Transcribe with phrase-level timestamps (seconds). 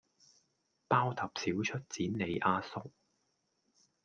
[0.87, 2.91] 包揼少出剪你阿叔